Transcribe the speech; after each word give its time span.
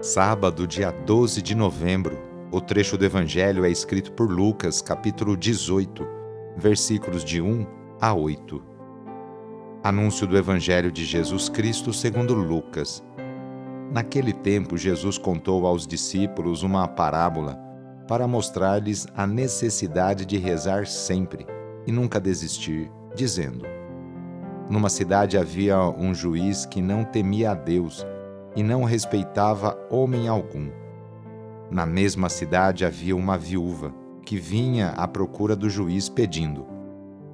Sábado, 0.00 0.64
dia 0.64 0.92
12 0.92 1.42
de 1.42 1.56
novembro. 1.56 2.16
O 2.52 2.60
trecho 2.60 2.96
do 2.96 3.04
Evangelho 3.04 3.64
é 3.64 3.68
escrito 3.68 4.12
por 4.12 4.30
Lucas, 4.30 4.80
capítulo 4.80 5.36
18, 5.36 6.06
versículos 6.56 7.24
de 7.24 7.42
1 7.42 7.66
a 8.00 8.14
8. 8.14 8.62
Anúncio 9.82 10.24
do 10.24 10.38
Evangelho 10.38 10.92
de 10.92 11.04
Jesus 11.04 11.48
Cristo 11.48 11.92
segundo 11.92 12.32
Lucas. 12.32 13.02
Naquele 13.90 14.32
tempo, 14.32 14.76
Jesus 14.76 15.18
contou 15.18 15.66
aos 15.66 15.84
discípulos 15.84 16.62
uma 16.62 16.86
parábola 16.86 17.58
para 18.06 18.28
mostrar-lhes 18.28 19.04
a 19.16 19.26
necessidade 19.26 20.24
de 20.24 20.38
rezar 20.38 20.86
sempre 20.86 21.44
e 21.88 21.90
nunca 21.90 22.20
desistir, 22.20 22.88
dizendo: 23.16 23.66
Numa 24.70 24.90
cidade 24.90 25.36
havia 25.36 25.76
um 25.80 26.14
juiz 26.14 26.64
que 26.64 26.80
não 26.80 27.02
temia 27.02 27.50
a 27.50 27.54
Deus 27.54 28.06
e 28.54 28.62
não 28.62 28.84
respeitava 28.84 29.78
homem 29.90 30.28
algum. 30.28 30.70
Na 31.70 31.84
mesma 31.84 32.28
cidade 32.28 32.84
havia 32.84 33.14
uma 33.14 33.36
viúva 33.36 33.92
que 34.24 34.36
vinha 34.36 34.90
à 34.90 35.06
procura 35.06 35.54
do 35.54 35.68
juiz 35.68 36.08
pedindo: 36.08 36.66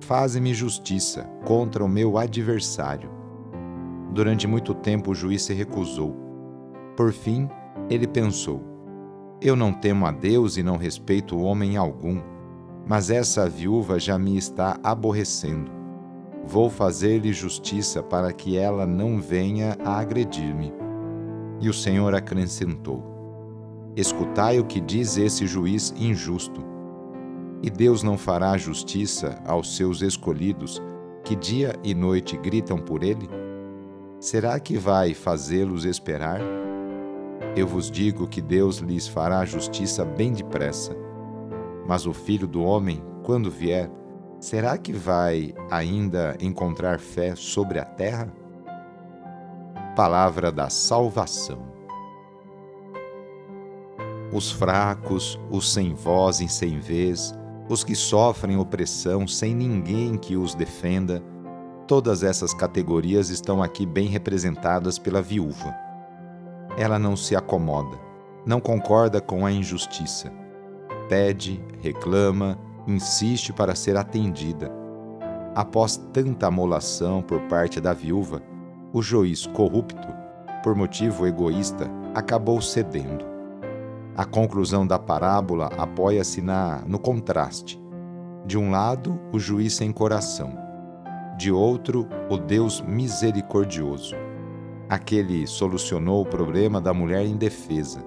Faze-me 0.00 0.52
justiça 0.52 1.24
contra 1.44 1.84
o 1.84 1.88
meu 1.88 2.18
adversário. 2.18 3.10
Durante 4.12 4.46
muito 4.46 4.74
tempo 4.74 5.10
o 5.12 5.14
juiz 5.14 5.42
se 5.42 5.54
recusou. 5.54 6.16
Por 6.96 7.12
fim, 7.12 7.48
ele 7.88 8.06
pensou: 8.06 8.62
Eu 9.40 9.54
não 9.54 9.72
temo 9.72 10.06
a 10.06 10.12
Deus 10.12 10.56
e 10.56 10.62
não 10.62 10.76
respeito 10.76 11.38
homem 11.38 11.76
algum, 11.76 12.20
mas 12.86 13.10
essa 13.10 13.48
viúva 13.48 13.98
já 13.98 14.18
me 14.18 14.36
está 14.36 14.78
aborrecendo. 14.82 15.70
Vou 16.44 16.68
fazer-lhe 16.68 17.32
justiça 17.32 18.02
para 18.02 18.32
que 18.32 18.56
ela 18.56 18.86
não 18.86 19.20
venha 19.20 19.76
a 19.84 19.98
agredir-me. 19.98 20.81
E 21.62 21.68
o 21.68 21.72
Senhor 21.72 22.12
acrescentou: 22.12 23.02
Escutai 23.96 24.58
o 24.58 24.64
que 24.64 24.80
diz 24.80 25.16
esse 25.16 25.46
juiz 25.46 25.94
injusto. 25.96 26.60
E 27.62 27.70
Deus 27.70 28.02
não 28.02 28.18
fará 28.18 28.58
justiça 28.58 29.40
aos 29.46 29.76
seus 29.76 30.02
escolhidos, 30.02 30.82
que 31.24 31.36
dia 31.36 31.76
e 31.84 31.94
noite 31.94 32.36
gritam 32.36 32.78
por 32.78 33.04
ele? 33.04 33.30
Será 34.18 34.58
que 34.58 34.76
vai 34.76 35.14
fazê-los 35.14 35.84
esperar? 35.84 36.40
Eu 37.56 37.66
vos 37.66 37.88
digo 37.88 38.26
que 38.26 38.40
Deus 38.40 38.78
lhes 38.78 39.06
fará 39.06 39.44
justiça 39.44 40.04
bem 40.04 40.32
depressa. 40.32 40.96
Mas 41.86 42.06
o 42.06 42.12
filho 42.12 42.48
do 42.48 42.62
homem, 42.62 43.00
quando 43.22 43.50
vier, 43.50 43.88
será 44.40 44.76
que 44.76 44.92
vai 44.92 45.54
ainda 45.70 46.36
encontrar 46.40 46.98
fé 46.98 47.36
sobre 47.36 47.78
a 47.78 47.84
terra? 47.84 48.41
Palavra 49.94 50.50
da 50.50 50.70
Salvação. 50.70 51.62
Os 54.32 54.50
fracos, 54.50 55.38
os 55.50 55.70
sem 55.70 55.92
voz 55.92 56.40
e 56.40 56.48
sem 56.48 56.78
vez, 56.78 57.34
os 57.68 57.84
que 57.84 57.94
sofrem 57.94 58.56
opressão 58.56 59.28
sem 59.28 59.54
ninguém 59.54 60.16
que 60.16 60.34
os 60.34 60.54
defenda, 60.54 61.22
todas 61.86 62.22
essas 62.22 62.54
categorias 62.54 63.28
estão 63.28 63.62
aqui 63.62 63.84
bem 63.84 64.06
representadas 64.06 64.98
pela 64.98 65.20
viúva. 65.20 65.74
Ela 66.78 66.98
não 66.98 67.14
se 67.14 67.36
acomoda, 67.36 67.98
não 68.46 68.60
concorda 68.60 69.20
com 69.20 69.44
a 69.44 69.52
injustiça. 69.52 70.32
Pede, 71.06 71.62
reclama, 71.82 72.58
insiste 72.88 73.52
para 73.52 73.74
ser 73.74 73.98
atendida. 73.98 74.72
Após 75.54 75.98
tanta 76.14 76.46
amolação 76.46 77.20
por 77.20 77.42
parte 77.42 77.78
da 77.78 77.92
viúva, 77.92 78.40
o 78.92 79.00
juiz 79.00 79.46
corrupto, 79.46 80.08
por 80.62 80.74
motivo 80.74 81.26
egoísta, 81.26 81.90
acabou 82.14 82.60
cedendo. 82.60 83.24
A 84.14 84.24
conclusão 84.24 84.86
da 84.86 84.98
parábola 84.98 85.70
apoia-se 85.78 86.42
no 86.86 86.98
contraste. 86.98 87.80
De 88.44 88.58
um 88.58 88.70
lado, 88.70 89.18
o 89.32 89.38
juiz 89.38 89.74
sem 89.74 89.90
coração, 89.90 90.52
de 91.38 91.50
outro, 91.50 92.06
o 92.28 92.36
Deus 92.36 92.82
misericordioso. 92.82 94.14
Aquele 94.88 95.46
solucionou 95.46 96.22
o 96.22 96.26
problema 96.26 96.80
da 96.80 96.92
mulher 96.92 97.24
indefesa. 97.24 98.04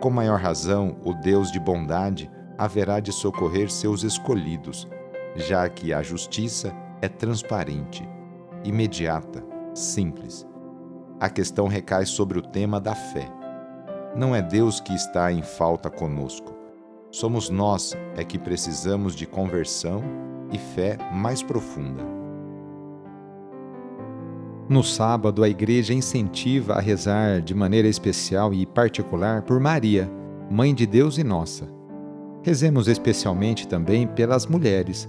Com 0.00 0.10
maior 0.10 0.38
razão, 0.38 0.96
o 1.04 1.12
Deus 1.12 1.50
de 1.50 1.58
bondade 1.58 2.30
haverá 2.56 3.00
de 3.00 3.12
socorrer 3.12 3.68
seus 3.68 4.04
escolhidos, 4.04 4.86
já 5.34 5.68
que 5.68 5.92
a 5.92 6.02
justiça 6.02 6.72
é 7.02 7.08
transparente, 7.08 8.08
imediata, 8.64 9.47
simples. 9.74 10.46
A 11.20 11.28
questão 11.28 11.66
recai 11.66 12.06
sobre 12.06 12.38
o 12.38 12.42
tema 12.42 12.80
da 12.80 12.94
fé. 12.94 13.28
Não 14.16 14.34
é 14.34 14.42
Deus 14.42 14.80
que 14.80 14.94
está 14.94 15.32
em 15.32 15.42
falta 15.42 15.90
conosco. 15.90 16.54
Somos 17.10 17.48
nós 17.48 17.96
é 18.16 18.24
que 18.24 18.38
precisamos 18.38 19.14
de 19.14 19.26
conversão 19.26 20.02
e 20.52 20.58
fé 20.58 20.96
mais 21.12 21.42
profunda. 21.42 22.04
No 24.68 24.84
sábado, 24.84 25.42
a 25.42 25.48
igreja 25.48 25.94
incentiva 25.94 26.74
a 26.74 26.80
rezar 26.80 27.40
de 27.40 27.54
maneira 27.54 27.88
especial 27.88 28.52
e 28.52 28.66
particular 28.66 29.42
por 29.42 29.58
Maria, 29.58 30.10
Mãe 30.50 30.74
de 30.74 30.86
Deus 30.86 31.16
e 31.16 31.24
nossa. 31.24 31.68
Rezemos 32.42 32.86
especialmente 32.86 33.66
também 33.66 34.06
pelas 34.06 34.46
mulheres, 34.46 35.08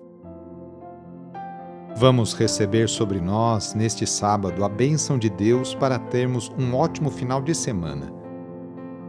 Vamos 1.95 2.33
receber 2.33 2.89
sobre 2.89 3.19
nós, 3.21 3.75
neste 3.75 4.07
sábado, 4.07 4.63
a 4.63 4.69
bênção 4.69 5.19
de 5.19 5.29
Deus 5.29 5.75
para 5.75 5.99
termos 5.99 6.49
um 6.57 6.73
ótimo 6.73 7.11
final 7.11 7.41
de 7.41 7.53
semana. 7.53 8.11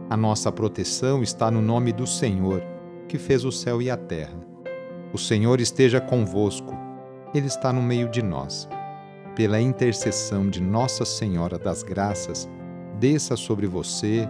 A 0.09 0.17
nossa 0.17 0.51
proteção 0.51 1.23
está 1.23 1.49
no 1.49 1.61
nome 1.61 1.91
do 1.91 2.05
Senhor, 2.05 2.61
que 3.07 3.17
fez 3.17 3.45
o 3.45 3.51
céu 3.51 3.81
e 3.81 3.89
a 3.89 3.97
terra. 3.97 4.37
O 5.11 5.17
Senhor 5.17 5.59
esteja 5.59 5.99
convosco, 5.99 6.71
Ele 7.33 7.47
está 7.47 7.73
no 7.73 7.81
meio 7.81 8.09
de 8.09 8.21
nós. 8.21 8.67
Pela 9.35 9.59
intercessão 9.59 10.47
de 10.47 10.61
Nossa 10.61 11.05
Senhora 11.05 11.57
das 11.57 11.81
Graças, 11.81 12.47
desça 12.99 13.35
sobre 13.35 13.65
você, 13.65 14.27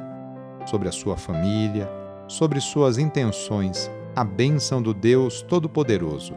sobre 0.66 0.88
a 0.88 0.92
sua 0.92 1.18
família, 1.18 1.90
sobre 2.30 2.62
suas 2.62 2.98
intenções, 2.98 3.92
a 4.16 4.24
bênção 4.24 4.82
do 4.82 4.94
Deus 4.94 5.42
Todo-Poderoso. 5.42 6.36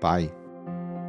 Pai, 0.00 0.30